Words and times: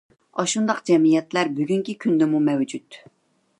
ئاشۇنداق 0.43 0.79
جەمئىيەتلەر 0.89 1.53
بۈگۈنكى 1.59 1.97
كۈندىمۇ 2.05 2.43
مەۋجۇت. 2.51 3.01